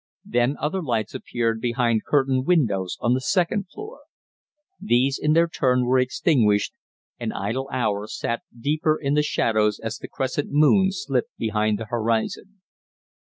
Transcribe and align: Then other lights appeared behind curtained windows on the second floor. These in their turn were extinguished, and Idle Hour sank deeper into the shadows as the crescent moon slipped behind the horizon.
Then 0.25 0.57
other 0.59 0.81
lights 0.81 1.13
appeared 1.13 1.61
behind 1.61 2.05
curtained 2.05 2.47
windows 2.47 2.97
on 3.01 3.13
the 3.13 3.21
second 3.21 3.67
floor. 3.71 3.99
These 4.81 5.19
in 5.21 5.33
their 5.33 5.47
turn 5.47 5.85
were 5.85 5.99
extinguished, 5.99 6.73
and 7.19 7.31
Idle 7.31 7.69
Hour 7.71 8.07
sank 8.07 8.41
deeper 8.59 8.97
into 8.99 9.19
the 9.19 9.23
shadows 9.23 9.79
as 9.79 9.99
the 9.99 10.07
crescent 10.07 10.49
moon 10.49 10.87
slipped 10.91 11.37
behind 11.37 11.77
the 11.77 11.85
horizon. 11.85 12.61